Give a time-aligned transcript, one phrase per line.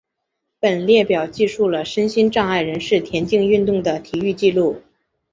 [0.59, 4.81] 本列表记述了身心障碍人士田径运动的体育纪录。